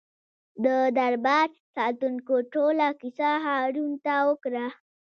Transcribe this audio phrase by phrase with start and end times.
[0.65, 4.65] د دربار ساتونکو ټوله کیسه هارون ته وکړه.